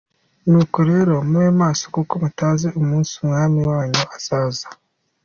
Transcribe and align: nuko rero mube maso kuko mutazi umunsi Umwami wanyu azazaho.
nuko 0.49 0.77
rero 0.89 1.13
mube 1.29 1.51
maso 1.61 1.83
kuko 1.95 2.13
mutazi 2.23 2.67
umunsi 2.81 3.11
Umwami 3.23 3.57
wanyu 3.71 4.01
azazaho. 4.17 4.75